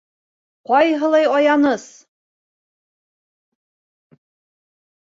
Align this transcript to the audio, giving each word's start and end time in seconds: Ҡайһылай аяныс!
Ҡайһылай 0.69 1.27
аяныс! 1.33 1.85